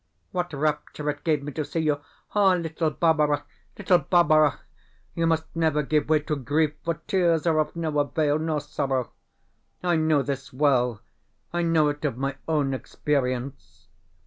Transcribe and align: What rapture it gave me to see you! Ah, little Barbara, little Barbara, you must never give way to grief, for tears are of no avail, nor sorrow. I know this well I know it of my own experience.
What 0.31 0.51
rapture 0.53 1.11
it 1.11 1.23
gave 1.23 1.43
me 1.43 1.51
to 1.51 1.63
see 1.63 1.81
you! 1.81 1.99
Ah, 2.33 2.55
little 2.55 2.89
Barbara, 2.89 3.43
little 3.77 3.99
Barbara, 3.99 4.59
you 5.13 5.27
must 5.27 5.45
never 5.55 5.83
give 5.83 6.09
way 6.09 6.17
to 6.21 6.35
grief, 6.35 6.73
for 6.83 6.95
tears 7.05 7.45
are 7.45 7.59
of 7.59 7.75
no 7.75 7.99
avail, 7.99 8.39
nor 8.39 8.61
sorrow. 8.61 9.11
I 9.83 9.97
know 9.97 10.23
this 10.23 10.51
well 10.51 11.01
I 11.53 11.61
know 11.61 11.87
it 11.89 12.03
of 12.03 12.17
my 12.17 12.35
own 12.47 12.73
experience. 12.73 13.89